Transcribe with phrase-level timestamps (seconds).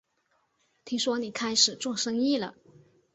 [0.83, 2.55] 听说你开始做生意了